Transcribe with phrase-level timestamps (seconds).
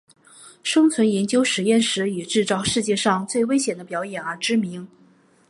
[0.63, 4.87] 生存研究实验室以制造世界上最危险的表演而知名。